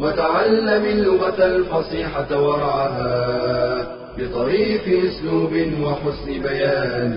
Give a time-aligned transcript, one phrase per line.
[0.00, 7.14] وتعلم اللغة الفصيحة ورعاها بطريف أسلوب وحسن بيان.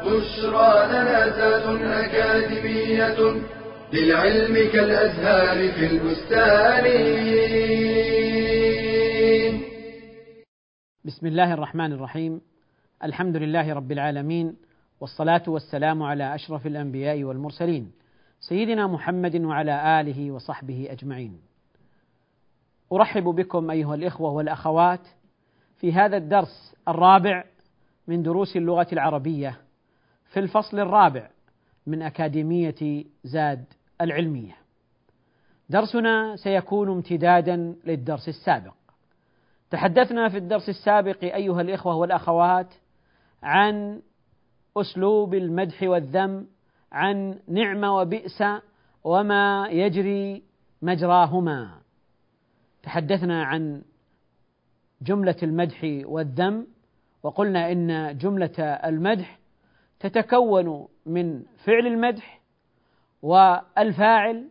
[0.00, 3.18] بشرى لنا ذات أكاديمية
[3.92, 6.84] للعلم كالأزهار في البستان.
[11.04, 12.40] بسم الله الرحمن الرحيم.
[13.04, 14.56] الحمد لله رب العالمين
[15.00, 17.90] والصلاة والسلام على أشرف الأنبياء والمرسلين
[18.40, 21.49] سيدنا محمد وعلى آله وصحبه أجمعين.
[22.92, 25.08] أرحب بكم أيها الإخوة والأخوات
[25.76, 27.44] في هذا الدرس الرابع
[28.08, 29.60] من دروس اللغة العربية
[30.32, 31.30] في الفصل الرابع
[31.86, 33.64] من أكاديمية زاد
[34.00, 34.56] العلمية.
[35.68, 38.74] درسنا سيكون امتدادا للدرس السابق.
[39.70, 42.74] تحدثنا في الدرس السابق أيها الإخوة والأخوات
[43.42, 44.02] عن
[44.76, 46.46] أسلوب المدح والذم،
[46.92, 48.44] عن نعمة وبئس
[49.04, 50.42] وما يجري
[50.82, 51.79] مجراهما.
[52.82, 53.82] تحدثنا عن
[55.02, 56.66] جملة المدح والذم
[57.22, 59.38] وقلنا إن جملة المدح
[60.00, 62.40] تتكون من فعل المدح
[63.22, 64.48] والفاعل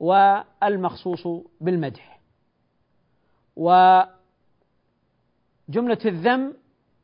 [0.00, 1.28] والمخصوص
[1.60, 2.20] بالمدح.
[3.56, 4.08] وجملة
[6.04, 6.54] الذم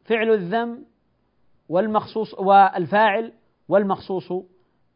[0.05, 0.85] فعل الذم
[1.69, 3.33] والمخصوص والفاعل
[3.69, 4.33] والمخصوص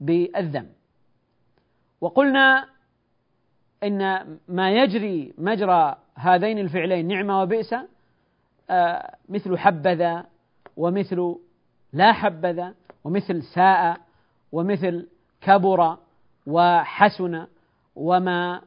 [0.01, 0.69] بالذم.
[2.01, 2.69] وقلنا
[3.82, 7.74] إن ما يجري مجرى هذين الفعلين نعمة وبئس
[8.70, 10.26] آه، مثل حبذا
[10.76, 11.36] ومثل
[11.92, 14.00] لا حبذا ومثل ساء
[14.52, 15.08] ومثل
[15.40, 15.98] كبر
[16.46, 17.46] وحسن
[17.96, 18.62] وما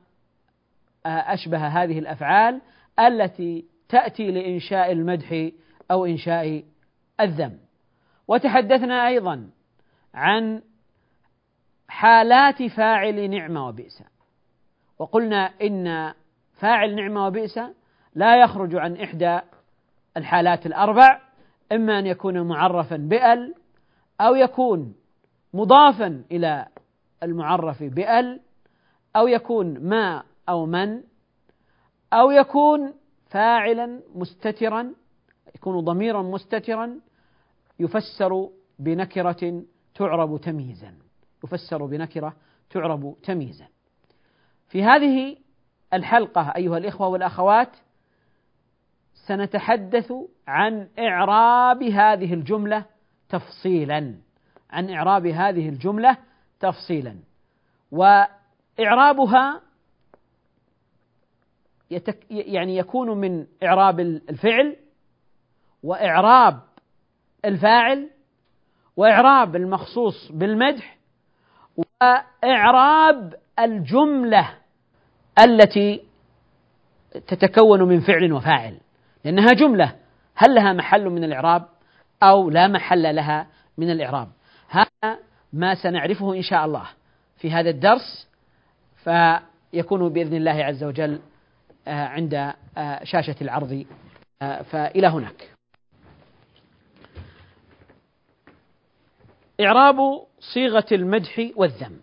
[1.05, 2.61] آه، أشبه هذه الأفعال
[2.99, 5.49] التي تأتي لإنشاء المدح
[5.91, 6.63] أو إنشاء
[7.19, 7.57] الذم.
[8.27, 9.49] وتحدثنا أيضا
[10.13, 10.61] عن
[11.87, 14.03] حالات فاعل نعمة وبئس.
[15.01, 16.13] وقلنا إن
[16.53, 17.59] فاعل نعمة وبئس
[18.15, 19.39] لا يخرج عن إحدى
[20.17, 21.21] الحالات الأربع
[21.71, 23.55] إما أن يكون معرفا بأل
[24.21, 24.95] أو يكون
[25.53, 26.67] مضافا إلى
[27.23, 28.39] المعرف بأل
[29.15, 31.03] أو يكون ما أو من
[32.13, 32.93] أو يكون
[33.29, 34.93] فاعلا مستترا
[35.55, 36.99] يكون ضميرا مستترا
[37.79, 39.63] يفسر بنكرة
[39.95, 40.93] تعرب تمييزا
[41.43, 42.35] يفسر بنكرة
[42.69, 43.70] تعرب تمييزا
[44.71, 45.37] في هذه
[45.93, 47.69] الحلقة أيها الإخوة والأخوات
[49.27, 50.13] سنتحدث
[50.47, 52.85] عن إعراب هذه الجملة
[53.29, 54.15] تفصيلا.
[54.69, 56.17] عن إعراب هذه الجملة
[56.59, 57.15] تفصيلا.
[57.91, 59.61] وإعرابها
[61.91, 64.77] يتك يعني يكون من إعراب الفعل
[65.83, 66.59] وإعراب
[67.45, 68.09] الفاعل
[68.97, 70.97] وإعراب المخصوص بالمدح
[71.77, 74.60] وإعراب الجملة.
[75.39, 76.01] التي
[77.27, 78.77] تتكون من فعل وفاعل.
[79.23, 79.95] لأنها جملة.
[80.35, 81.65] هل لها محل من الإعراب
[82.23, 83.47] أو لا محل لها
[83.77, 84.27] من الإعراب؟
[84.69, 85.17] هذا
[85.53, 86.89] ما سنعرفه إن شاء الله
[87.37, 88.27] في هذا الدرس.
[89.03, 91.19] فيكون بإذن الله عز وجل
[91.87, 93.85] آه، عند آه، شاشة العرض
[94.41, 95.51] آه، فإلى هناك.
[99.61, 99.97] إعراب
[100.53, 101.99] صيغة المدح والذم.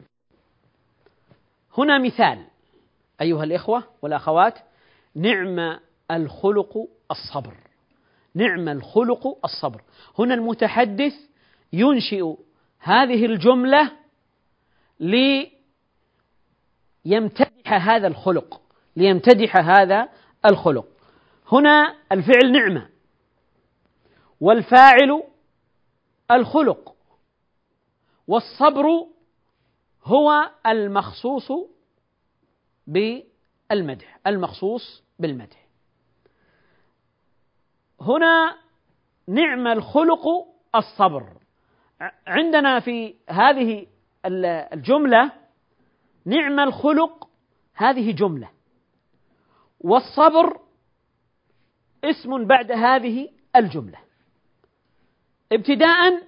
[1.79, 2.48] هنا مثال.
[3.21, 4.59] أيها الإخوة والأخوات
[5.15, 5.79] نعم
[6.11, 7.55] الخلق الصبر.
[8.35, 9.83] نعم الخلق الصبر.
[10.19, 11.13] هنا المتحدث
[11.73, 12.35] ينشئ
[12.81, 13.93] هذه الجملة
[17.05, 18.61] ليمتدح هذا الخلق
[18.97, 20.09] ليمتدح هذا
[20.47, 20.87] الخلق.
[21.53, 22.89] هنا الفعل نعمة
[24.41, 25.23] والفاعل
[26.31, 26.95] الخلق
[28.29, 28.87] والصبر
[30.05, 31.53] هو المخصوص
[32.89, 35.67] بالمدح المخصوص بالمدح
[38.01, 38.57] هنا
[39.29, 40.27] نعم الخلق
[40.75, 41.27] الصبر.
[42.27, 43.87] عندنا في هذه
[44.73, 45.33] الجملة
[46.25, 47.29] نعم الخلق
[47.75, 48.49] هذه جملة.
[49.81, 50.61] والصبر
[52.05, 53.99] اسم بعد هذه الجملة.
[55.53, 56.23] ابتداء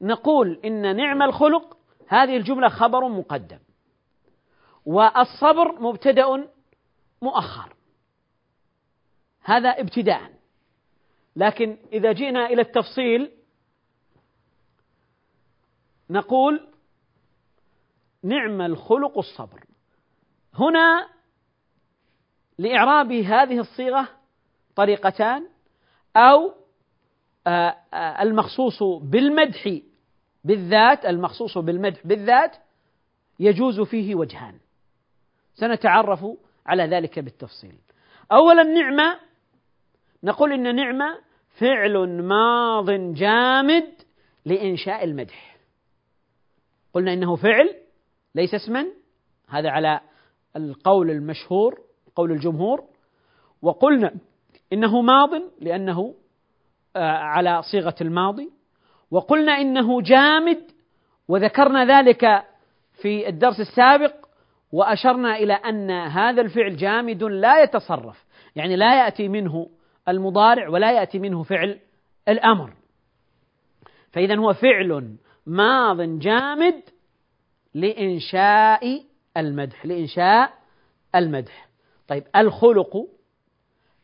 [0.00, 1.76] نقول إن نعم الخلق
[2.08, 3.58] هذه الجملة خبر مقدم.
[4.86, 6.48] والصبر مبتدأ
[7.22, 7.74] مؤخر.
[9.42, 10.32] هذا ابتداء.
[11.36, 13.32] لكن إذا جئنا إلى التفصيل
[16.10, 16.68] نقول
[18.22, 19.64] نعم الخلق الصبر.
[20.54, 21.08] هنا
[22.58, 24.08] لإعراب هذه الصيغة
[24.76, 25.48] طريقتان
[26.16, 26.54] أو
[27.46, 29.78] آه، آه، المخصوص بالمدح
[30.44, 32.56] بالذات المخصوص بالمدح بالذات
[33.40, 34.58] يجوز فيه وجهان.
[35.56, 36.26] سنتعرف
[36.66, 37.74] على ذلك بالتفصيل.
[38.32, 39.18] أولا نعمة
[40.22, 41.18] نقول إن نعمة
[41.58, 43.92] فعل ماض جامد
[44.44, 45.56] لإنشاء المدح.
[46.94, 47.74] قلنا إنه فعل
[48.34, 48.86] ليس اسما
[49.48, 50.00] هذا على
[50.56, 51.80] القول المشهور
[52.16, 52.84] قول الجمهور.
[53.62, 54.14] وقلنا
[54.72, 55.30] إنه ماض
[55.60, 56.14] لأنه
[56.96, 58.50] آه، على صيغة الماضي.
[59.10, 60.70] وقلنا إنه جامد
[61.28, 62.44] وذكرنا ذلك
[63.02, 64.25] في الدرس السابق
[64.72, 68.24] وأشرنا إلى أن هذا الفعل جامد لا يتصرف.
[68.56, 69.68] يعني لا يأتي منه
[70.08, 71.78] المضارع ولا يأتي منه فعل
[72.28, 72.72] الأمر.
[74.10, 75.16] فاذا هو فعل
[75.46, 76.82] ماض جامد
[77.74, 79.04] لإنشاء
[79.36, 80.52] المدح لإنشاء
[81.14, 81.68] المدح.
[82.08, 83.08] طيب الخلق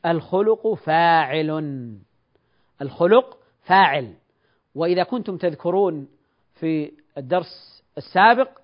[0.07, 1.51] الخلق فاعل.
[2.83, 4.15] الخلق فاعل.
[4.75, 6.09] وإذا كنتم تذكرون
[6.55, 8.62] في الدرس السابق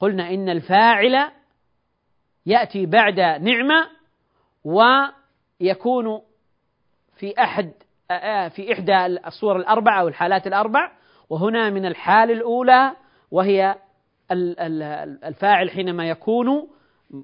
[0.00, 1.30] قلنا إن الفاعل
[2.46, 3.88] يأتي بعد نعمة
[4.64, 6.22] ويكون
[7.16, 7.72] في أحد
[8.50, 10.92] في إحدى الصور الاربعه أو الحالات الأربع
[11.30, 12.96] وهنا من الحال الأولى
[13.30, 13.76] وهي
[15.24, 16.68] الفاعل حينما يكون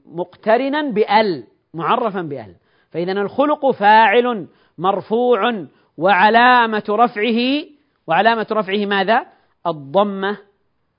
[0.07, 2.55] مقترنا بأل معرفا بأل.
[2.91, 4.49] فاذا الخلق فاعل
[4.79, 5.67] مرفوع
[5.99, 7.65] وعلامة رفعه
[8.07, 9.27] وعلامة رفعه ماذا؟
[9.67, 10.39] الضمة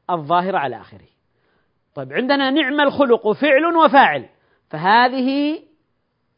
[0.10, 1.17] الظاهرة على آخره.
[1.98, 4.30] طيب عندنا نعم الخلق فعل وفاعل.
[4.70, 5.60] فهذه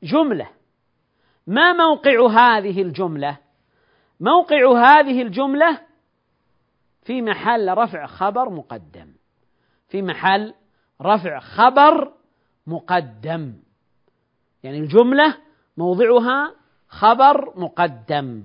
[0.04, 0.50] جملة.
[1.48, 3.38] ما موقع هذه الجملة؟
[4.20, 5.82] موقع هذه الجملة
[7.04, 9.08] في محل رفع خبر مقدم.
[9.90, 10.54] في محل
[11.02, 12.12] رفع خبر
[12.68, 13.54] مقدم.
[14.64, 15.38] يعني الجملة
[15.78, 16.56] موضعها
[16.90, 18.44] خبر مقدم.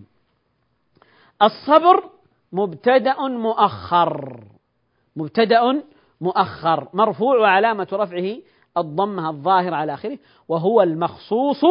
[1.43, 2.11] الصبر
[2.53, 4.45] مبتدأ مؤخر.
[5.17, 5.85] مبتدأ
[6.25, 8.37] مؤخر مرفوع وعلامة رفعه
[8.77, 10.19] الضمة الظاهرة على آخره
[10.49, 11.65] وهو المخصوص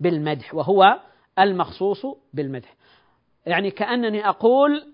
[0.00, 1.00] بالمدح وهو
[1.38, 2.74] المخصوص بالمدح.
[3.46, 4.92] يعني كأنني أقول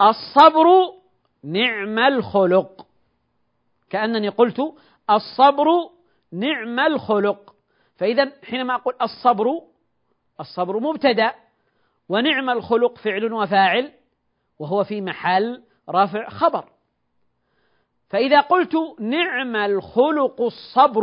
[0.00, 0.66] الصبر
[1.44, 2.86] نعم الخلق.
[3.90, 4.74] كأنني قلت
[5.10, 5.66] الصبر
[6.32, 7.54] نعم الخلق.
[7.96, 9.46] فإذا حينما أقول الصبر
[10.40, 11.32] الصبر مبتدأ
[12.08, 13.92] ونعم الخلق فعل وفاعل
[14.58, 16.71] وهو في محل رفع خبر.
[18.12, 21.02] فإذا قلت نعم الخلق الصبر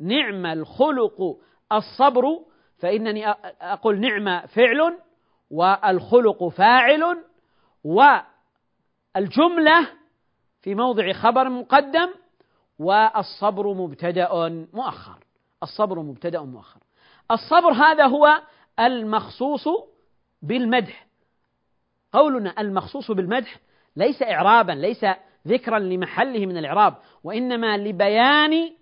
[0.00, 1.38] نعم الخلق
[1.72, 2.24] الصبر
[2.78, 3.28] فإنني
[3.60, 4.98] أقول نعم فعل
[5.50, 7.24] والخلق فاعل
[9.14, 9.88] والجملة
[10.60, 12.10] في موضع خبر مقدم
[12.78, 15.18] والصبر مبتدأ مؤخر.
[15.62, 16.80] الصبر مبتدأ مؤخر.
[17.30, 18.42] الصبر هذا هو
[18.80, 19.68] المخصوص
[20.42, 21.06] بالمدح.
[22.12, 23.56] قولنا المخصوص بالمدح
[23.96, 25.06] ليس إعرابا ليس
[25.48, 26.94] ذكرا لمحله من الإعراب
[27.24, 28.72] وإنما لبيان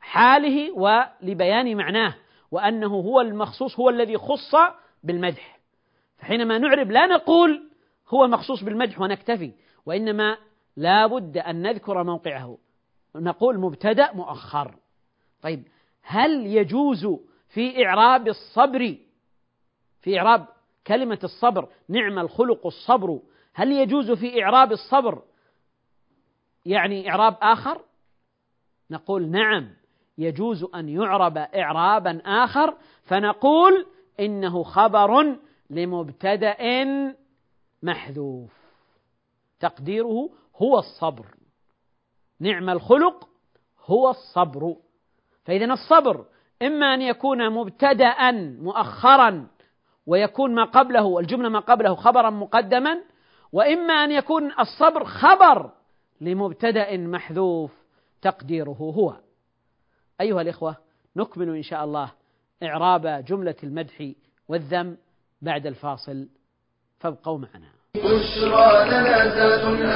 [0.00, 2.14] حاله ولبيان معناه
[2.50, 4.54] وأنه هو المخصوص هو الذي خص
[5.02, 5.58] بالمدح.
[6.18, 7.70] فحينما نعرب لا نقول
[8.08, 9.52] هو مخصوص بالمدح ونكتفي
[9.86, 10.38] وإنما
[10.76, 12.58] لا بد أن نذكر موقعه.
[13.16, 14.74] نقول مبتدأ مؤخر.
[15.42, 15.62] طيب
[16.02, 17.06] هل يجوز
[17.48, 18.96] في إعراب الصبر؟
[20.00, 20.46] في إعراب
[20.86, 23.20] كلمة الصبر نعم الخلق الصبر.
[23.54, 25.22] هل يجوز في إعراب الصبر؟
[26.66, 27.80] يعني إعراب آخر؟
[28.90, 29.68] نقول نعم
[30.18, 33.86] يجوز أن يعرب إعرابا آخر فنقول
[34.20, 35.36] إنه خبر
[35.70, 36.56] لمبتدأ
[37.82, 38.52] محذوف.
[39.60, 41.26] تقديره هو الصبر.
[42.40, 43.28] نعم الخلق
[43.84, 44.76] هو الصبر.
[45.44, 46.24] فإذا الصبر
[46.62, 48.30] إما أن يكون مبتدأ
[48.60, 49.46] مؤخرا
[50.06, 53.00] ويكون ما قبله الجملة ما قبله خبرا مقدما
[53.52, 55.70] وإما أن يكون الصبر خبر
[56.20, 57.72] لمبتدأ محذوف
[58.22, 59.16] تقديره هو.
[60.20, 60.76] أيها الإخوة
[61.16, 62.12] نكمل إن شاء الله
[62.62, 64.12] إعراب جملة المدح
[64.48, 64.96] والذم
[65.42, 66.28] بعد الفاصل.
[66.98, 67.68] فابقوا معنا.
[67.96, 69.24] بشرى لنا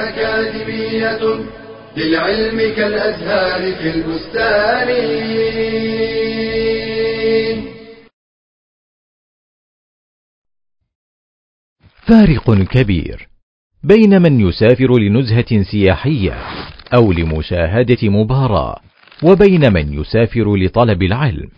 [0.09, 1.45] أكاديمية
[1.97, 4.89] للعلم كالأزهار في البستان.
[12.07, 13.30] فارق كبير.
[13.83, 16.33] بين من يسافر لنزهة سياحية
[16.93, 18.79] أو لمشاهدة مباراة
[19.23, 21.49] وبين من يسافر لطلب العلم.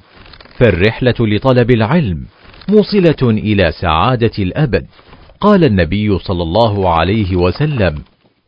[0.58, 2.26] فالرحلة لطلب العلم
[2.70, 4.86] موصلة إلى سعادة الأبد.
[5.42, 8.02] قال النبي صلى الله عليه وسلم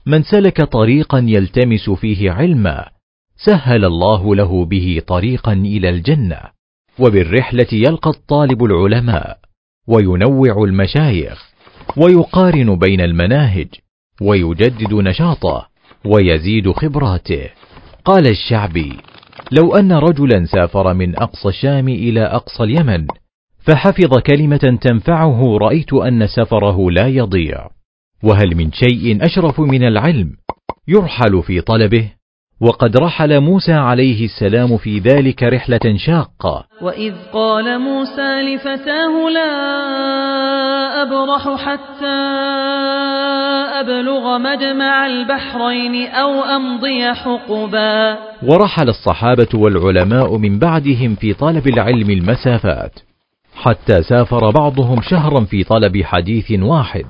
[0.05, 2.85] من سلك طريقا يلتمس فيه علما
[3.45, 6.39] سهل الله له به طريقا إلى الجنة.
[6.99, 9.37] وبالرحلة يلقى الطالب العلماء
[9.87, 11.54] وينوع المشايخ
[11.97, 13.67] ويقارن بين المناهج
[14.21, 15.67] ويجدد نشاطه
[16.05, 17.49] ويزيد خبراته.
[18.05, 18.93] قال الشعبي
[19.51, 23.07] لو أن رجلا سافر من أقصى الشام إلى أقصى اليمن
[23.59, 27.69] فحفظ كلمة تنفعه رأيت أن سفره لا يضيع.
[28.23, 30.31] وهل من شيء أشرف من العلم
[30.87, 32.11] يرحل في طلبه
[32.61, 36.65] وقد رحل موسى عليه السلام في ذلك رحلة شاقة.
[36.81, 39.51] وإذ قال موسى لفتاه لا
[41.01, 42.17] أبرح حتى
[43.79, 48.17] أبلغ مجمع البحرين أو أمضي حقبا.
[48.43, 52.99] ورحل الصحابة والعلماء من بعدهم في طلب العلم المسافات
[53.55, 57.05] حتى سافر بعضهم شهرا في طلب حديث واحد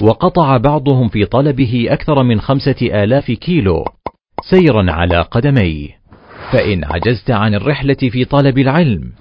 [0.00, 3.84] وقطع بعضهم في طلبه أكثر من خمسة آلاف كيلو.
[4.50, 6.02] سيرا على قدميه.
[6.52, 9.12] فإن عجزت عن الرحلة في طلب العلم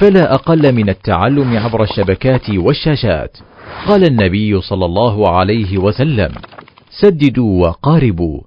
[0.00, 3.36] فلا أقل من التعلم عبر الشبكات والشاشات.
[3.86, 6.32] قال النبي صلى الله عليه وسلم
[7.00, 8.40] سددوا وقاربوا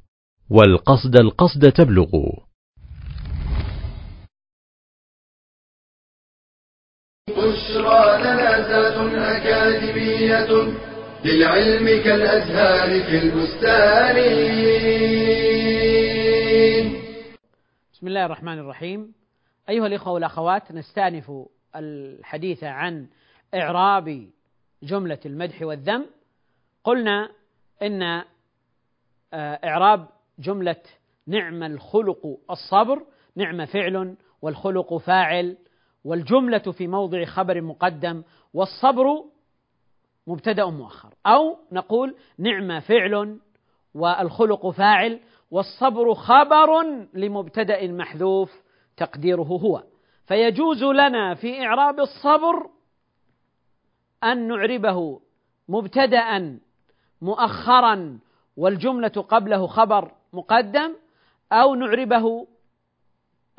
[0.50, 2.32] والقصد القصد تبلغوا.
[7.30, 8.50] بشرى لنا
[9.38, 10.50] أكاديمية
[11.26, 14.18] للعلم كالأزهار في البستان.
[18.00, 19.14] بسم الله الرحمن الرحيم.
[19.70, 21.32] أيها الإخوة والأخوات نستأنف
[21.76, 23.08] الحديث عن
[23.54, 24.30] إعراب
[24.84, 26.06] جملة المدح والذم.
[26.84, 27.30] قلنا
[27.82, 28.24] إن آه،
[29.64, 30.08] إعراب
[30.40, 30.82] جملة
[31.28, 35.58] نعم الخلق الصبر نعم فعل والخلق فاعل
[36.04, 39.26] والجملة في موضع خبر مقدم والصبر
[40.28, 41.14] مبتدأ مؤخر.
[41.26, 43.40] أو نقول نعم فعل
[43.94, 45.20] والخلق فاعل
[45.52, 48.52] والصبر خبر لمبتدأ محذوف
[48.98, 49.84] تقديره هو.
[50.26, 52.70] فيجوز لنا في إعراب الصبر
[54.24, 55.20] أن نعربه
[55.70, 56.60] مبتدأ
[57.22, 58.20] مؤخرا
[58.58, 60.96] والجملة قبله خبر مقدم
[61.52, 62.48] أو نعربه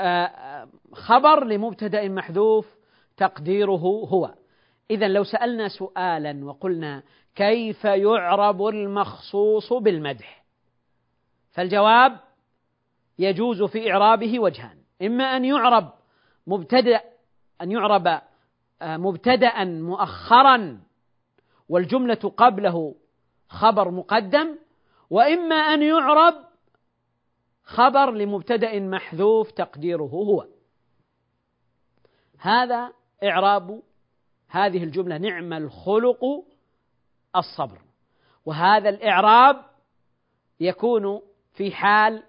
[0.00, 2.66] آه، آه، خبر لمبتدأ محذوف
[3.16, 4.34] تقديره هو.
[4.90, 7.02] إذا لو سألنا سؤالا وقلنا
[7.34, 10.39] كيف يعرب المخصوص بالمدح؟
[11.50, 12.20] فالجواب
[13.18, 14.78] يجوز في إعرابه وجهان.
[15.02, 15.92] إما أن يعرب
[16.46, 17.00] مبتدأ
[17.62, 18.06] أن يعرب
[18.82, 20.80] آه، مبتدأ مؤخرا
[21.68, 22.94] والجملة قبله
[23.48, 24.58] خبر مقدم
[25.10, 26.34] وإما أن يعرب
[27.64, 30.46] خبر لمبتدأ محذوف تقديره هو.
[32.38, 32.92] هذا
[33.24, 33.82] إعراب
[34.48, 36.24] هذه الجملة نعم الخلق
[37.36, 37.78] الصبر.
[38.46, 39.64] وهذا الإعراب
[40.60, 41.22] يكون
[41.54, 42.22] في حال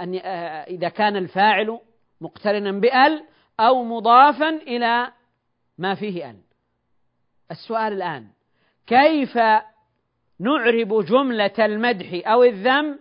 [0.00, 1.80] أن آه، إذا كان الفاعل
[2.20, 3.24] مقترنا بأل
[3.60, 5.12] أو مضافا إلى
[5.78, 6.36] ما فيه أل
[7.50, 8.26] السؤال الآن
[8.86, 9.38] كيف
[10.40, 12.98] نعرب جملة المدح أو الذم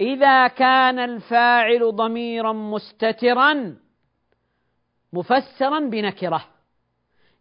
[0.00, 3.76] إذا كان الفاعل ضميرا مستترا
[5.12, 6.44] مفسرا بنكرة؟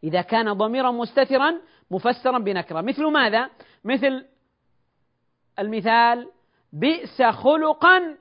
[0.04, 2.82] إذا كان ضميرا مستترا مفسرا بنكرة.
[2.82, 3.50] مثل ماذا؟
[3.84, 4.26] مثل
[5.60, 6.28] المثال
[6.74, 8.18] بئس خلقا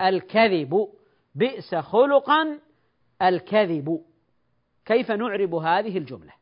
[0.00, 0.88] الكذب.
[1.34, 2.60] بئس خلقا
[3.22, 4.04] الكذب.
[4.84, 6.32] كيف نعرب هذه الجملة؟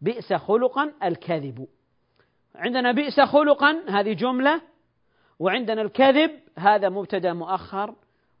[0.00, 1.68] بئس خلقا الكذب.
[2.54, 4.60] عندنا بئس خلقا هذه جملة.
[5.38, 7.94] وعندنا الكذب هذا مبتدأ مؤخر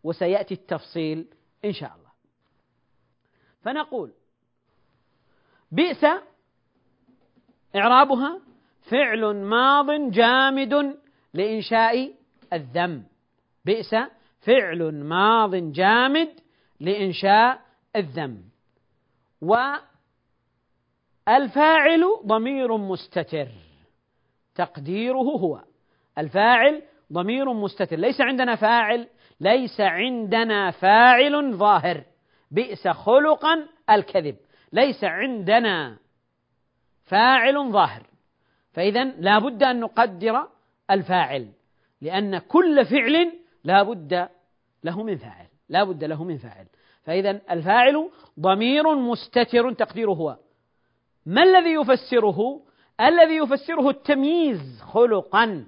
[0.04, 1.26] وسيأتي التفصيل
[1.64, 2.10] إن شاء الله.
[3.62, 4.12] فنقول
[5.72, 6.06] بئس
[7.76, 8.40] إعرابها
[8.90, 10.96] فعل ماض جامد
[11.34, 12.14] لإنشاء
[12.52, 13.02] الذم.
[13.64, 13.94] بئس
[14.40, 16.28] فعل ماض جامد
[16.80, 17.60] لإنشاء
[17.96, 18.42] الذم.
[21.26, 23.48] والفاعل ضمير مستتر.
[24.54, 25.62] تقديره هو.
[26.18, 27.96] الفاعل ضمير مستتر.
[27.96, 29.08] ليس عندنا فاعل
[29.40, 32.04] ليس عندنا فاعل ظاهر.
[32.50, 34.36] بئس خلقا الكذب.
[34.72, 35.98] ليس عندنا
[37.04, 38.06] فاعل ظاهر.
[38.72, 40.48] فإذا لا بد أن نقدر
[40.90, 41.52] الفاعل.
[42.00, 43.32] لأن كل فعل
[43.64, 44.28] لا بد
[44.84, 46.66] له من فاعل لا بد له من فاعل.
[47.02, 48.10] فإذا الفاعل
[48.40, 50.36] ضمير مستتر تقديره هو.
[51.26, 52.62] ما الذي يفسره؟
[53.00, 55.66] الذي يفسره التمييز خلقا.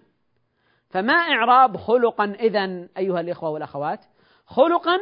[0.91, 4.05] فما إعراب خلقا إذا أيها الإخوة والأخوات؟
[4.47, 4.99] خلقا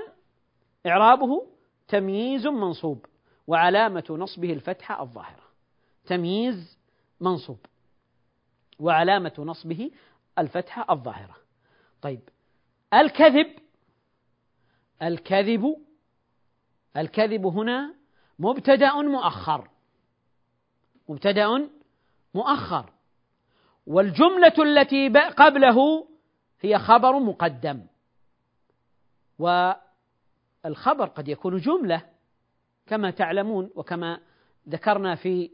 [0.86, 1.46] إعرابه
[1.88, 3.06] تمييز منصوب
[3.46, 5.46] وعلامة نصبه الفتحة الظاهرة.
[6.06, 6.78] تمييز
[7.20, 7.58] منصوب
[8.80, 9.90] وعلامة نصبه
[10.38, 11.36] الفتحة الظاهرة.
[12.02, 12.20] طيب
[12.94, 13.58] الكذب
[15.02, 15.76] الكذب
[16.96, 17.94] الكذب هنا
[18.38, 19.68] مبتدأ مؤخر.
[21.08, 21.70] مبتدأ
[22.34, 22.92] مؤخر.
[23.86, 26.08] والجملة التي قبله
[26.60, 27.86] هي خبر مقدم.
[29.38, 32.02] والخبر قد يكون جملة
[32.86, 34.20] كما تعلمون وكما
[34.68, 35.50] ذكرنا في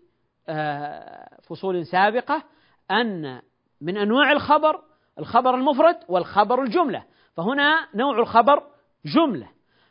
[0.49, 2.45] آه، فصول سابقة
[2.91, 3.43] أن
[3.83, 4.81] من أنواع الخبر
[5.19, 7.05] الخبر المفرد والخبر الجملة.
[7.37, 8.62] فهنا نوع الخبر
[9.05, 9.49] جملة.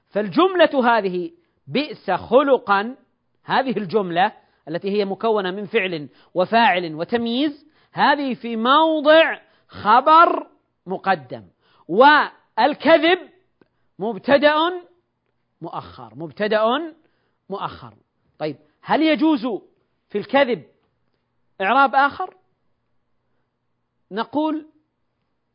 [0.09, 1.31] فالجملة هذه
[1.67, 2.95] بئس خلقا
[3.45, 4.31] هذه الجملة
[4.67, 10.47] التي هي مكونة من فعل وفاعل وتمييز هذه في موضع خبر
[10.85, 11.43] مقدم.
[11.87, 13.19] والكذب
[13.99, 14.55] مبتدأ
[15.61, 16.63] مؤخر مبتدأ
[17.49, 17.93] مؤخر.
[18.39, 19.47] طيب هل يجوز
[20.09, 20.63] في الكذب
[21.61, 22.40] إعراب آخر؟
[24.11, 24.67] نقول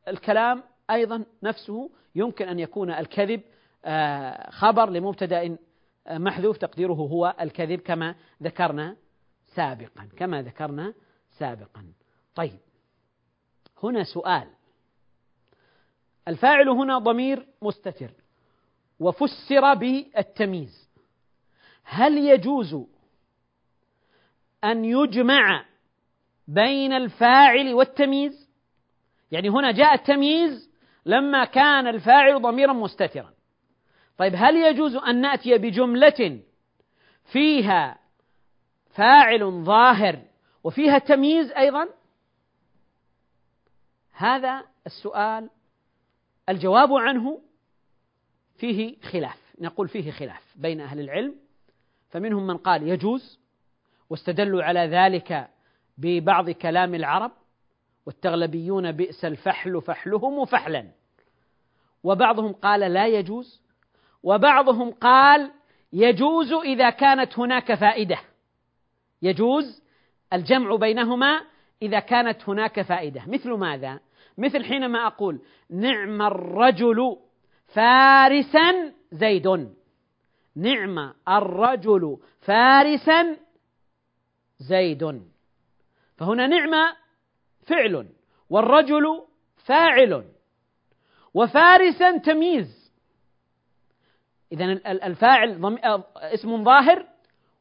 [0.09, 3.43] الكلام أيضا نفسه يمكن أن يكون الكذب
[3.85, 5.59] آه، خبر لمبتدأ
[6.07, 8.97] آه، محذوف تقديره هو الكذب كما ذكرنا
[9.55, 10.95] سابقا كما ذكرنا
[11.39, 11.93] سابقا.
[12.35, 12.59] طيب
[13.83, 14.49] هنا سؤال.
[16.29, 18.11] الفاعل هنا ضمير مستتر
[19.01, 20.89] وفسر بالتمييز.
[21.85, 22.77] هل يجوز
[24.65, 25.65] أن يجمع
[26.49, 28.46] بين الفاعل والتمييز؟
[29.31, 30.71] يعني هنا جاء التمييز
[31.07, 33.33] لما كان الفاعل ضميرا مستترا.
[34.19, 36.41] طيب هل يجوز أن نأتي بجملة
[37.33, 37.99] فيها
[38.91, 40.23] فاعل ظاهر
[40.65, 41.89] وفيها تمييز أيضا؟
[44.13, 45.51] هذا السؤال
[46.49, 47.41] الجواب عنه
[48.59, 49.55] فيه خلاف.
[49.61, 51.35] نقول فيه خلاف بين أهل العلم.
[52.11, 53.41] فمنهم من قال يجوز
[54.11, 55.49] واستدلوا على ذلك
[55.99, 57.33] ببعض كلام العرب.
[58.07, 60.91] والتغلبيون بئس الفحل فحلهم فحلا.
[62.05, 63.63] وبعضهم قال لا يجوز
[64.23, 65.51] وبعضهم قال
[65.93, 68.19] يجوز إذا كانت هناك فائدة.
[69.23, 69.83] يجوز
[70.33, 71.41] الجمع بينهما
[71.83, 73.23] إذا كانت هناك فائدة.
[73.27, 74.01] مثل ماذا؟
[74.39, 75.41] مثل حينما أقول
[75.71, 77.17] نعم الرجل
[77.67, 79.75] فارسا زيد.
[80.57, 83.37] نعم الرجل فارسا
[84.59, 85.23] زيد.
[86.17, 86.97] فهنا نعم
[87.67, 88.07] فعل
[88.51, 89.23] والرجل
[89.65, 90.25] فاعل
[91.35, 92.93] وفارسا تمييز.
[94.53, 95.79] إذا الفاعل
[96.17, 97.07] اسم ظاهر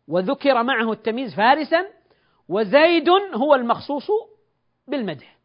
[0.07, 1.85] وذكر معه التمييز فارسا
[2.49, 4.07] وزيد هو المخصوص
[4.87, 5.37] بالمدح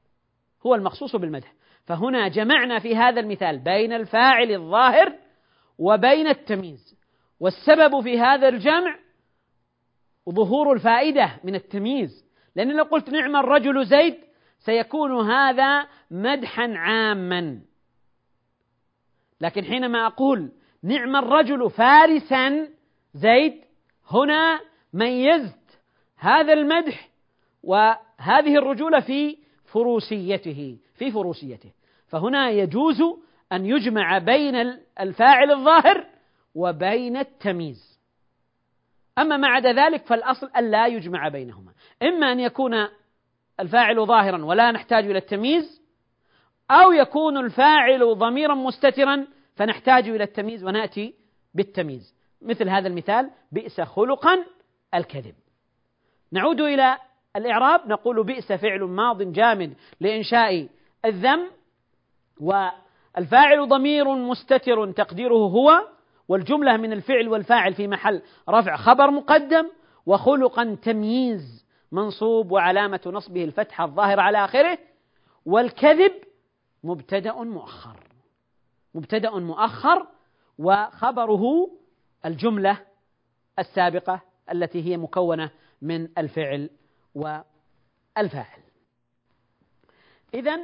[0.67, 1.53] هو المخصوص بالمدح.
[1.87, 5.13] فهنا جمعنا في هذا المثال بين الفاعل الظاهر
[5.79, 6.97] وبين التمييز.
[7.41, 8.99] والسبب في هذا الجمع
[10.31, 12.25] ظهور الفائدة من التمييز.
[12.57, 14.30] لأن لو قلت نعم الرجل زيد
[14.61, 17.61] سيكون هذا مدحا عاما.
[19.41, 22.69] لكن حينما أقول نعم الرجل فارسا
[23.15, 23.65] زيد
[24.11, 24.61] هنا
[24.93, 25.81] ميزت
[26.17, 27.09] هذا المدح
[27.63, 31.71] وهذه الرجولة في فروسيته في فروسيته.
[32.07, 33.03] فهنا يجوز
[33.53, 34.55] أن يجمع بين
[35.01, 36.07] الفاعل الظاهر
[36.55, 38.01] وبين التمييز.
[39.19, 41.73] أما ما عدا ذلك فالأصل ألا يجمع بينهما.
[42.03, 42.73] إما أن يكون
[43.61, 45.83] الفاعل ظاهرا ولا نحتاج إلى التمييز
[46.71, 51.15] أو يكون الفاعل ضميرا مستترا فنحتاج إلى التمييز ونأتي
[51.55, 52.15] بالتمييز.
[52.43, 54.45] مثل هذا المثال بئس خلقا
[54.95, 55.35] الكذب.
[56.33, 56.99] نعود إلى
[57.37, 60.69] الإعراب نقول بئس فعل ماض جامد لإنشاء
[61.05, 61.51] الذم
[62.41, 65.89] والفاعل ضمير مستتر تقديره هو
[66.29, 69.71] والجملة من الفعل والفاعل في محل رفع خبر مقدم
[70.07, 74.79] وخلقا تمييز منصوب وعلامة نصبه الفتحة الظاهرة على آخره
[75.47, 76.13] والكذب
[76.85, 78.01] مبتدأ مؤخر.
[78.95, 80.07] مبتدأ مؤخر
[80.59, 81.71] وخبره
[82.27, 82.87] الجملة
[83.59, 84.21] السابقة
[84.53, 85.51] التي هي مكونة
[85.83, 86.71] من الفعل
[87.15, 88.63] والفاعل.
[90.35, 90.61] إذا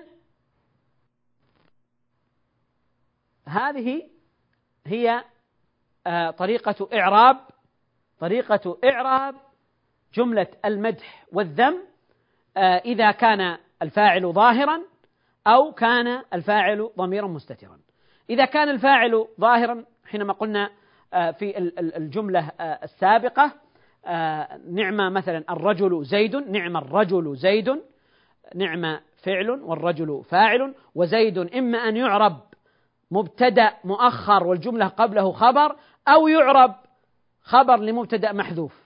[3.46, 4.08] هذه
[4.86, 5.24] هي
[6.06, 7.36] آه، طريقة إعراب.
[8.18, 9.45] طريقة إعراب
[10.16, 11.78] جملة المدح والذم
[12.56, 14.82] آه، إذا كان الفاعل ظاهرا
[15.46, 17.78] أو كان الفاعل ضميرا مستترا.
[18.30, 20.70] إذا كان الفاعل ظاهرا حينما قلنا
[21.14, 23.52] آه، في الجملة السابقة
[24.70, 27.82] نعم مثلا الرجل زيد نعم الرجل زيد
[28.54, 32.40] نعم فعل والرجل فاعل وزيد إما أن يعرب
[33.10, 35.76] مبتدأ مؤخر والجملة قبله خبر
[36.08, 36.74] أو يعرب
[37.42, 38.85] خبر لمبتدأ محذوف.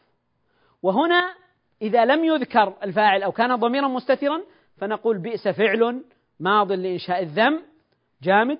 [0.82, 1.34] وهنا
[1.82, 4.40] إذا لم يذكر الفاعل أو كان ضميرا مستترا
[4.76, 6.04] فنقول بئس فعل
[6.40, 7.62] ماض لإنشاء الذم
[8.22, 8.58] جامد.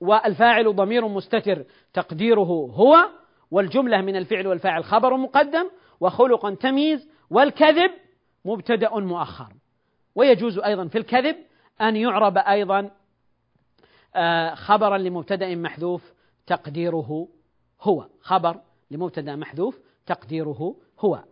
[0.00, 3.10] والفاعل ضمير مستتر تقديره هو
[3.50, 7.90] والجملة من الفعل والفاعل خبر مقدم وخلق تمييز والكذب
[8.44, 9.52] مبتدأ مؤخر.
[10.14, 11.36] ويجوز أيضا في الكذب
[11.80, 12.90] أن يعرب أيضا
[14.16, 16.12] آه، خبرا لمبتدأ محذوف
[16.46, 17.28] تقديره
[17.80, 18.06] هو.
[18.20, 21.24] خبر لمبتدأ محذوف تقديره هو.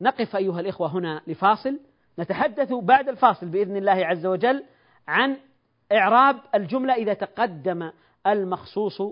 [0.00, 1.80] نقف أيها الإخوة هنا لفاصل.
[2.18, 4.64] نتحدث بعد الفاصل بإذن الله عز وجل
[5.08, 5.36] عن
[5.92, 7.90] إعراب الجملة إذا تقدم
[8.26, 9.02] المخصوص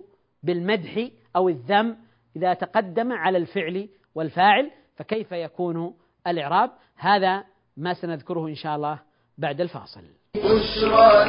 [0.43, 1.97] بالمدح أو الذم.
[2.37, 5.95] إذا تقدم على الفعل والفاعل فكيف يكون
[6.27, 7.45] الإعراب؟ هذا
[7.77, 8.99] ما سنذكره إن شاء الله
[9.38, 10.03] بعد الفاصل.
[10.35, 11.25] بشرى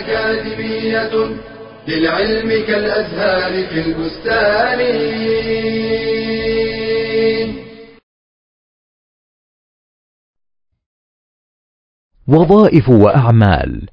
[0.00, 1.10] أكاديمية
[1.90, 4.80] للعلم كالأزهار في البستان.
[12.28, 13.88] وظائف وأعمال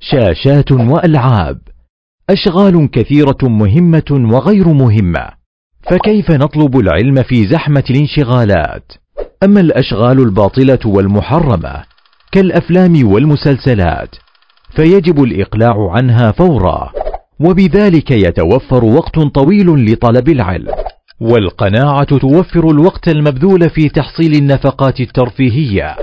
[0.00, 1.58] شاشات وألعاب
[2.30, 5.30] أشغال كثيرة مهمة وغير مهمة
[5.90, 8.92] فكيف نطلب العلم في زحمة الانشغالات؟
[9.42, 11.84] أما الأشغال الباطلة والمحرمة
[12.32, 14.16] كالأفلام والمسلسلات
[14.76, 16.92] فيجب الإقلاع عنها فورا.
[17.40, 20.68] وبذلك يتوفر وقت طويل لطلب العلم.
[21.20, 25.96] والقناعة توفر الوقت المبذول في تحصيل النفقات الترفيهية.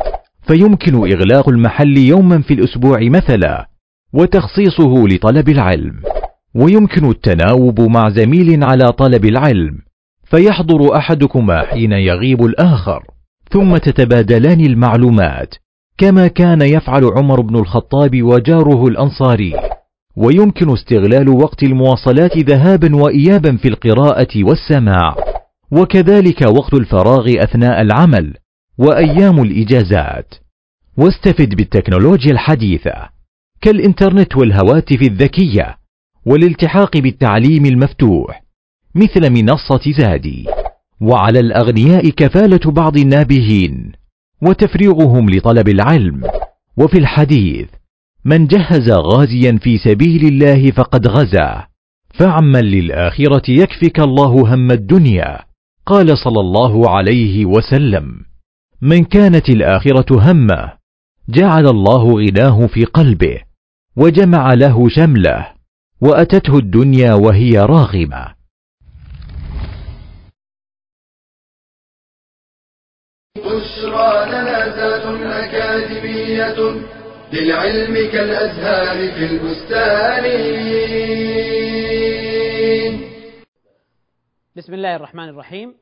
[0.47, 3.69] فيمكن إغلاق المحل يوما في الأسبوع مثلا
[4.13, 5.93] وتخصيصه لطلب العلم.
[6.55, 9.77] ويمكن التناوب مع زميل على طلب العلم.
[10.23, 13.03] فيحضر أحدكما حين يغيب الآخر.
[13.51, 15.55] ثم تتبادلان المعلومات
[15.97, 19.53] كما كان يفعل عمر بن الخطاب وجاره الأنصاري.
[20.17, 25.15] ويمكن استغلال وقت المواصلات ذهابا وايابا في القراءة والسماع.
[25.71, 28.33] وكذلك وقت الفراغ أثناء العمل
[28.77, 30.33] وأيام الإجازات.
[30.97, 33.09] واستفد بالتكنولوجيا الحديثة
[33.61, 35.77] كالإنترنت والهواتف الذكية
[36.25, 38.43] والالتحاق بالتعليم المفتوح
[38.95, 40.45] مثل منصة زادي.
[41.01, 43.91] وعلى الأغنياء كفالة بعض النابهين
[44.41, 46.21] وتفريغهم لطلب العلم.
[46.77, 47.67] وفي الحديث
[48.27, 51.67] من جهز غازيا في سبيل الله فقد غزا.
[52.13, 55.39] فعمل للآخرة يكفك الله هم الدنيا.
[55.85, 58.05] قال صلى الله عليه وسلم.
[58.81, 60.73] من كانت الآخرة همة
[61.29, 63.37] جعل الله غناه في قلبه
[63.95, 65.47] وجمع له شمله
[66.01, 68.36] وأتته الدنيا وهي راغمة.
[77.33, 80.23] للعلم كالأزهار في البستان.
[84.55, 85.75] بسم الله الرحمن الرحيم.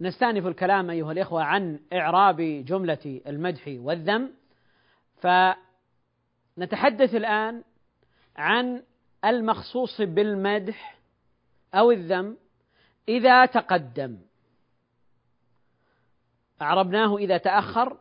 [0.00, 4.30] نستأنف الكلام أيها الإخوة عن إعراب جملة المدح والذم.
[5.22, 5.26] ف
[6.58, 7.62] نتحدث الآن
[8.36, 8.82] عن
[9.24, 10.98] المخصوص بالمدح
[11.74, 12.36] أو الذم
[13.08, 14.16] إذا تقدم.
[16.62, 17.96] أعربناه إذا تأخر.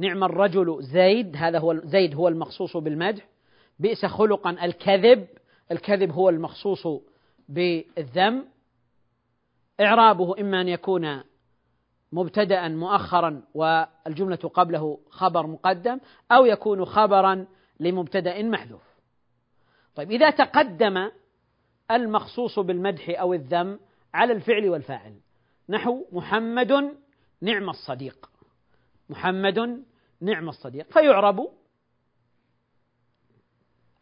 [0.00, 3.28] نعم الرجل زيد هذا هو زيد هو المخصوص بالمدح.
[3.78, 5.26] بئس خلقا الكذب
[5.72, 6.86] الكذب هو المخصوص
[7.48, 8.44] بالذم.
[9.80, 11.22] إعرابه إما أن يكون
[12.12, 15.98] مبتدأ مؤخرا والجملة قبله خبر مقدم
[16.32, 17.46] أو يكون خبرا
[17.80, 18.82] لمبتدأ محذوف.
[19.94, 21.10] طيب إذا تقدم
[21.90, 23.78] المخصوص بالمدح أو الذم
[24.14, 25.14] على الفعل والفاعل
[25.68, 26.96] نحو محمد
[27.40, 28.30] نعم الصديق.
[29.10, 29.82] محمد
[30.20, 30.92] نعم الصديق.
[30.92, 31.48] فيعرب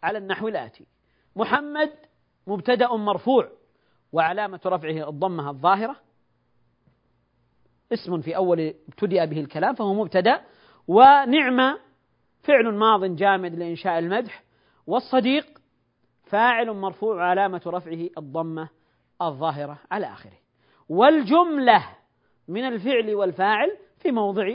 [0.03, 0.87] على النحو الآتي.
[1.37, 1.93] محمد
[2.47, 3.51] مبتدأ مرفوع
[4.13, 5.97] وعلامة رفعه الضمة الظاهرة
[7.93, 10.45] اسم في أول ابتدأ به الكلام فهو مبتدأ.
[10.89, 11.79] ونعمة
[12.43, 14.43] فعل ماض جامد لإنشاء المدح
[14.87, 15.59] والصديق
[16.25, 18.69] فاعل مرفوع علامة رفعه الضمة
[19.23, 20.39] الظاهرة على آخره.
[20.89, 21.97] والجملة
[22.49, 24.55] من الفعل والفاعل في موضع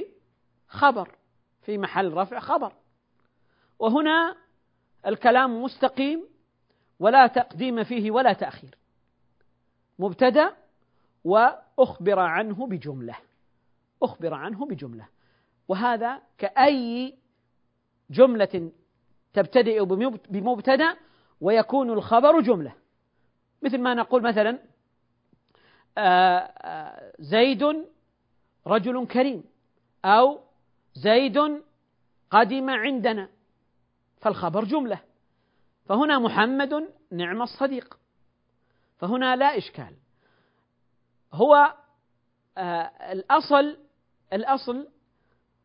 [0.67, 1.15] خبر.
[1.63, 2.73] في محل رفع خبر.
[3.79, 4.35] وهنا
[5.05, 6.27] الكلام مستقيم
[6.99, 8.77] ولا تقديم فيه ولا تأخير.
[9.99, 10.53] مبتدأ
[11.23, 13.15] وأخبر عنه بجملة.
[14.03, 15.07] أخبر عنه بجملة.
[15.67, 17.15] وهذا كأي
[18.09, 18.71] جملة
[19.33, 19.85] تبتدئ
[20.29, 20.95] بمبتدأ
[21.41, 22.73] ويكون الخبر جملة.
[23.61, 24.59] مثل ما نقول مثلا
[25.97, 27.85] آه، آه، زيد
[28.67, 29.43] رجل كريم
[30.05, 30.39] أو
[30.93, 31.63] زيد
[32.31, 33.29] قدم عندنا
[34.21, 34.99] فالخبر جملة.
[35.85, 37.99] فهنا محمد نعم الصديق.
[38.97, 39.95] فهنا لا إشكال.
[41.33, 41.73] هو
[42.57, 43.77] آه الأصل
[44.33, 44.87] الأصل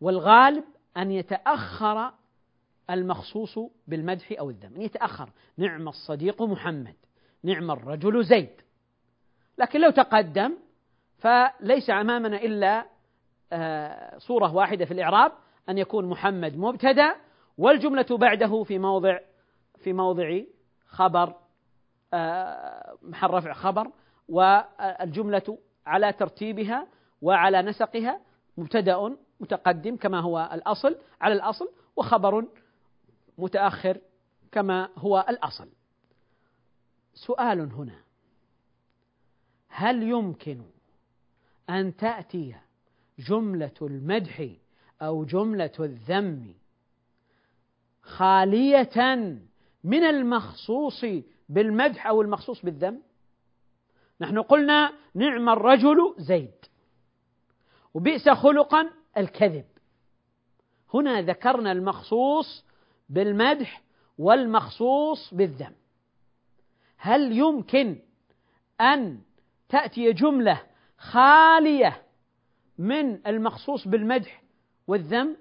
[0.01, 0.65] والغالب
[0.97, 2.15] أن يتأخر
[2.91, 5.31] المخصوص بالمدح أو الذم أن يتأخر.
[5.57, 6.97] نعم الصديق محمد
[7.43, 8.61] نعم الرجل زيد.
[9.59, 10.57] لكن لو تقدم
[11.19, 12.87] فليس أمامنا إلا
[14.19, 15.33] صورة واحدة في الإعراب
[15.69, 17.17] أن يكون محمد مبتدأ
[17.59, 19.19] والجملة بعده في موضع
[19.79, 20.41] في موضع
[20.87, 21.35] خبر
[22.15, 23.91] آه، محل رفع خبر
[24.29, 26.87] والجملة على ترتيبها
[27.23, 28.21] وعلى نسقها
[28.57, 32.45] مبتدأ متقدم كما هو الأصل على الأصل وخبر
[33.39, 33.99] متأخر
[34.53, 35.69] كما هو الأصل.
[37.15, 38.01] سؤال هنا.
[39.69, 40.63] هل يمكن
[41.71, 42.57] أن تأتي
[43.19, 44.49] جملة المدح
[45.03, 46.55] أو جملة الذم
[48.03, 49.25] خالية
[49.85, 51.05] من المخصوص
[51.49, 53.03] بالمدح أو المخصوص بالذم.
[54.21, 56.65] نحن قلنا نعم الرجل زيد
[57.95, 59.65] وبئس خلقا الكذب.
[60.95, 62.65] هنا ذكرنا المخصوص
[63.09, 63.83] بالمدح
[64.19, 65.75] والمخصوص بالذم.
[66.97, 67.99] هل يمكن
[68.81, 69.21] أن
[69.69, 70.63] تأتي جملة
[70.99, 72.03] خالية
[72.79, 74.43] من المخصوص بالمدح
[74.87, 75.37] والذم؟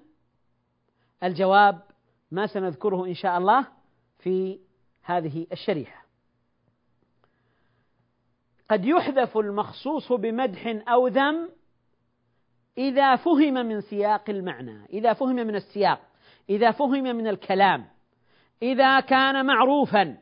[1.22, 1.82] الجواب
[2.30, 3.66] ما سنذكره إن شاء الله
[4.18, 4.60] في
[5.02, 6.04] هذه الشريحة.
[8.70, 11.50] قد يحذف المخصوص بمدح أو ذم
[12.78, 16.00] إذا فهم من سياق المعنى إذا فهم من السياق
[16.50, 17.86] إذا فهم من الكلام
[18.62, 20.18] إذا كان معروفا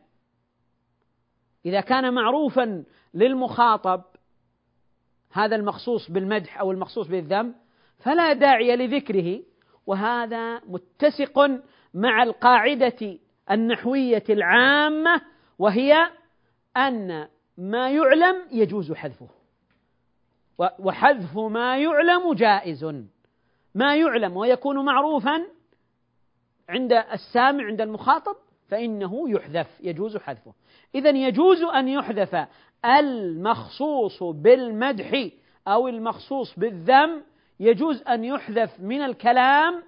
[1.67, 4.03] إذا كان معروفا للمخاطب
[5.37, 7.55] هذا المخصوص بالمدح أو المخصوص بالذم
[7.99, 9.43] فلا داعي لذكره
[9.87, 11.51] وهذا متسق
[11.95, 13.19] مع القاعدة
[13.51, 15.23] النحوية العامة
[15.59, 16.11] وهي
[16.77, 19.29] أن ما يعلم يجوز حذفه.
[20.59, 22.85] وحذف ما يعلم جائز.
[23.75, 25.47] ما يعلم ويكون معروفا
[26.69, 28.37] عند السامع عند المخاطب
[28.69, 30.55] فإنه يحذف يجوز حذفه.
[30.95, 32.49] إذا يجوز أن يحذف
[32.87, 35.29] المخصوص بالمدح
[35.69, 37.23] أو المخصوص بالذم
[37.61, 39.83] يجوز أن يحذف من الكلام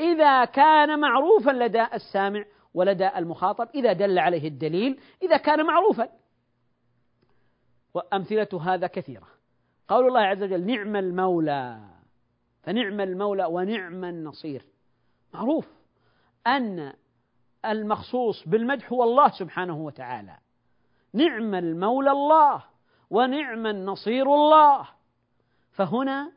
[0.00, 6.08] إذا كان معروفا لدى السامع ولدى المخاطب إذا دل عليه الدليل إذا كان معروفا.
[7.94, 9.28] وأمثلة هذا كثيرة.
[9.88, 11.80] قول الله عز وجل نعم المولى
[12.62, 14.64] فنعم المولى ونعم النصير.
[15.34, 15.66] معروف
[16.46, 16.92] أن
[17.64, 20.38] المخصوص بالمدح هو الله سبحانه وتعالى.
[21.14, 22.64] نعم المولى الله
[23.10, 24.88] ونعم النصير الله.
[25.72, 26.32] فهنا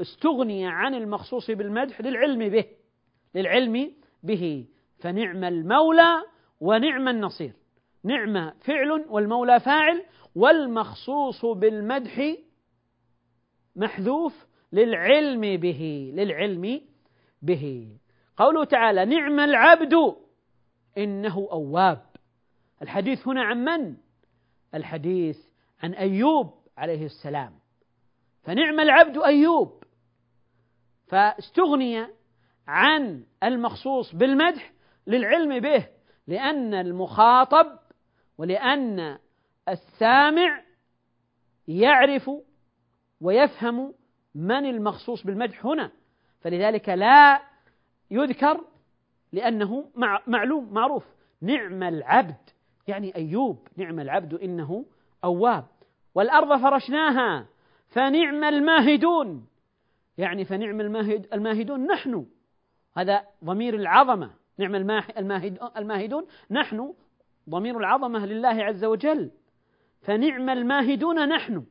[0.00, 2.64] استغني عن المخصوص بالمدح للعلم به
[3.34, 4.66] للعلم به.
[4.98, 6.22] فنعم المولى
[6.60, 7.52] ونعم النصير.
[8.04, 12.34] نعم فعل والمولى فاعل والمخصوص بالمدح
[13.76, 16.80] محذوف للعلم به للعلم
[17.42, 17.96] به.
[18.36, 19.94] قوله تعالى نعم العبد
[20.98, 22.11] إنه أواب.
[22.82, 23.96] الحديث هنا عن من؟
[24.74, 25.38] الحديث
[25.82, 27.58] عن أيوب عليه السلام.
[28.42, 29.82] فنعم العبد أيوب.
[31.08, 32.06] فاستغني
[32.66, 34.72] عن المخصوص بالمدح
[35.06, 35.88] للعلم به
[36.26, 37.78] لأن المخاطب
[38.38, 39.18] ولأن
[39.68, 40.62] السامع
[41.68, 42.30] يعرف
[43.20, 43.94] ويفهم
[44.34, 45.90] من المخصوص بالمدح هنا.
[46.40, 47.42] فلذلك لا
[48.10, 48.64] يذكر
[49.32, 49.90] لأنه
[50.26, 51.04] معلوم معروف.
[51.42, 52.50] نعم العبد
[52.88, 54.84] يعني أيوب نعم العبد إنه
[55.24, 55.64] أواب.
[56.14, 57.46] والأرض فرشناها
[57.88, 59.46] فنعم الماهدون.
[60.18, 62.26] يعني فنعم الماهد الماهدون نحن.
[62.96, 64.30] هذا ضمير العظمة.
[64.58, 64.74] نعم
[65.76, 66.94] الماهدون نحن.
[67.50, 69.30] ضمير العظمة لله عز وجل.
[70.00, 71.64] فنعم الماهدون نحن.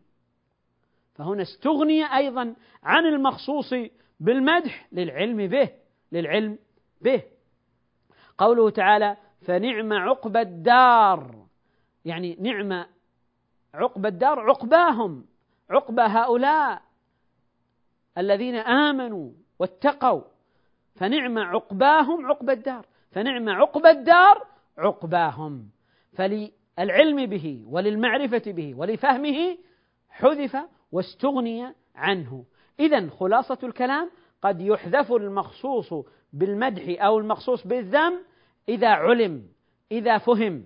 [1.13, 3.73] فهنا استغني أيضا عن المخصوص
[4.19, 5.69] بالمدح للعلم به
[6.11, 6.57] للعلم
[7.01, 7.23] به.
[8.37, 11.35] قوله تعالى فنعم عقب الدار.
[12.05, 12.85] يعني نعم
[13.73, 15.25] عقب الدار عقباهم
[15.69, 16.81] عقبى هؤلاء
[18.17, 20.21] الذين آمنوا واتقوا.
[20.95, 25.69] فنعم عقباهم عقب الدار فنعم عقب الدار عقباهم.
[26.13, 29.57] فللعلم به وللمعرفة به ولفهمه
[30.09, 30.57] حذف
[30.91, 32.45] واستغني عنه.
[32.79, 35.93] إذا خلاصة الكلام قد يحذف المخصوص
[36.33, 38.19] بالمدح أو المخصوص بالذم
[38.69, 39.47] إذا علم
[39.91, 40.65] إذا فهم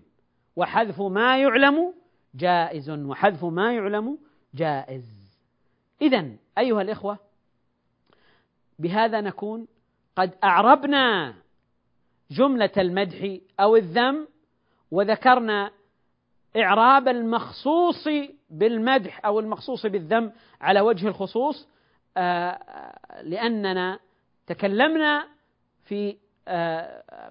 [0.56, 1.94] وحذف ما يعلم
[2.36, 4.18] جائز وحذف ما يعلم
[4.54, 5.06] جائز.
[6.02, 7.20] إذا أيها الإخوة
[8.80, 9.68] بهذا نكون
[10.16, 11.36] قد أعربنا
[12.32, 14.28] جملة المدح أو الذم
[14.92, 15.72] وذكرنا
[16.58, 18.08] إعراب المخصوص
[18.50, 20.32] بالمدح أو المخصوص بالذم
[20.62, 21.68] على وجه الخصوص
[22.18, 22.60] آه،
[23.24, 24.00] لأننا
[24.48, 25.28] تكلمنا
[25.86, 26.18] في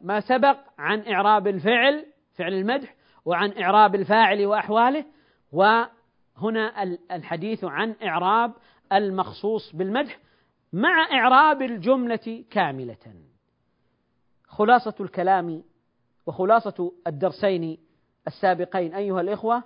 [0.03, 5.05] ما سبق عن إعراب الفعل فعل المدح وعن إعراب الفاعل وأحواله
[5.53, 8.53] وهنا الحديث عن إعراب
[8.93, 10.19] المخصوص بالمدح
[10.73, 13.15] مع إعراب الجملة كاملة.
[14.49, 15.63] خلاصة الكلام
[16.27, 17.79] وخلاصة الدرسين
[18.27, 19.63] السابقين أيها الإخوة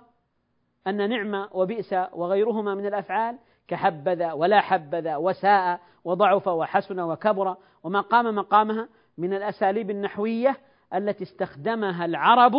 [0.87, 8.35] أن نعمة وبئس وغيرهما من الأفعال كحبذا ولا حبذا وساء وضعف وحسن وكبر وما قام
[8.35, 10.57] مقامها من الأساليب النحوية
[10.93, 12.53] التي استخدمها العرب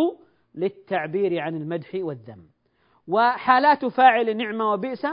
[0.55, 2.45] للتعبير عن المدح والذم.
[3.07, 5.05] وحالات فاعل نعمة وبئس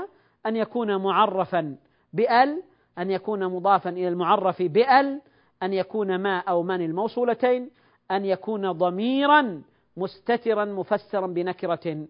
[0.47, 1.77] أن يكون معرفا
[2.13, 2.63] بأل
[2.99, 5.21] أن يكون مضافا إلى المعرف بأل
[5.63, 7.71] أن يكون ما أو من الموصولتين
[8.11, 9.63] أن يكون ضميرا
[9.97, 12.07] مستترا مفسرا بنكرة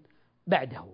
[0.46, 0.84] بعده.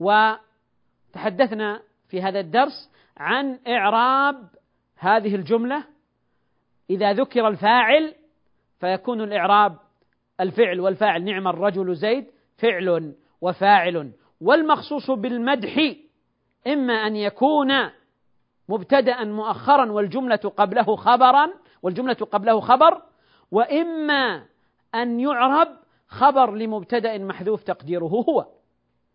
[0.00, 4.48] وتحدثنا في هذا الدرس عن إعراب
[4.96, 5.95] هذه الجملة
[6.90, 8.14] إذا ذكر الفاعل
[8.80, 9.76] فيكون الإعراب
[10.40, 12.26] الفعل والفاعل نعم الرجل زيد
[12.58, 15.94] فعل وفاعل والمخصوص بالمدح
[16.66, 17.72] إما أن يكون
[18.68, 21.48] مبتدأ مؤخرا والجملة قبله خبرا
[21.82, 23.02] والجملة قبله خبر
[23.50, 24.42] وإما
[24.94, 25.68] أن يعرب
[26.08, 28.46] خبر لمبتدأ محذوف تقديره هو.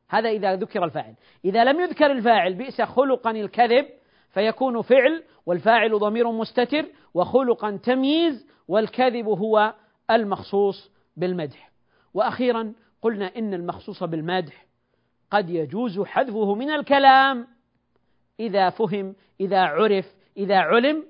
[0.10, 1.14] هذا إذا ذكر الفاعل.
[1.46, 3.86] إذا لم يذكر الفاعل بئس خلقا الكذب
[4.32, 9.74] فيكون فعل والفاعل ضمير مستتر وخلقا تمييز والكذب هو
[10.12, 11.72] المخصوص بالمدح.
[12.14, 14.66] وأخيرا قلنا إن المخصوص بالمدح
[15.32, 17.48] قد يجوز حذفه من الكلام.
[18.40, 20.06] إذا فهم إذا عرف
[20.38, 21.04] إذا علم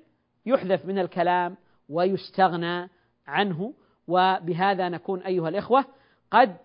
[0.46, 1.56] يحذف من الكلام
[1.88, 2.88] ويستغنى
[3.26, 3.74] عنه.
[4.08, 5.84] وبهذا نكون أيها الإخوة
[6.30, 6.56] قد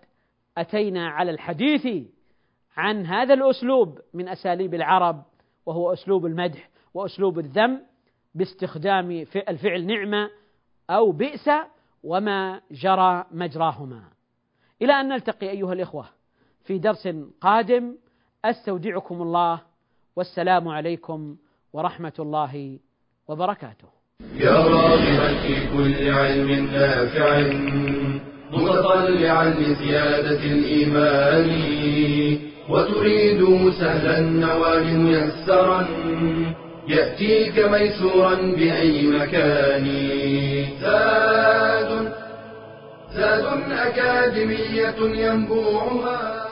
[0.58, 2.06] أتينا على الحديث
[2.76, 5.24] عن هذا الأسلوب من أساليب العرب
[5.68, 7.80] وهو أسلوب المدح وأسلوب الذم
[8.34, 9.10] باستخدام
[9.48, 10.30] الفعل نعمة
[10.90, 11.50] أو بئس
[12.02, 14.02] وما جرى مجراهما.
[14.82, 16.04] إلى أن نلتقي أيها الإخوة
[16.64, 17.08] في درس
[17.40, 17.94] قادم
[18.44, 19.60] أستودعكم الله
[20.16, 21.36] والسلام عليكم
[21.72, 22.78] ورحمة الله
[23.28, 23.88] وبركاته.
[24.34, 27.97] يا راغبا في كل علم نافع.
[28.52, 31.48] متطلعا لزيادة الإيمان
[32.68, 35.86] وتريد سهلا النوال ميسرا
[36.88, 39.86] يأتيك ميسورا بأي مكان.
[40.80, 42.12] زاد
[43.14, 46.47] زاد أكاديمية ينبوعها.